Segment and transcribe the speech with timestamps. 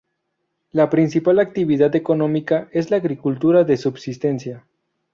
[0.71, 4.65] La principal actividad económica es la agricultura de subsistencia.